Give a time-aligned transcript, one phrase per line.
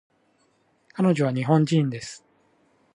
[0.93, 2.25] 彼女は日本人です